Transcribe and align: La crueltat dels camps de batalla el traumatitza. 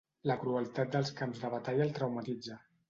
La 0.29 0.37
crueltat 0.43 0.95
dels 0.95 1.13
camps 1.21 1.45
de 1.45 1.55
batalla 1.59 1.87
el 1.91 1.97
traumatitza. 2.01 2.63